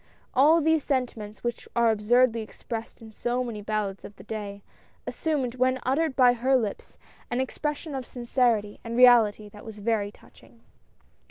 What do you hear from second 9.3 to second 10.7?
that was very touching.